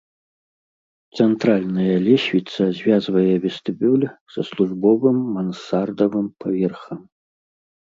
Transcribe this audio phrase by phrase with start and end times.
[1.19, 6.99] Цэнтральная лесвіца звязвае вестыбюль са службовым мансардавым паверхам.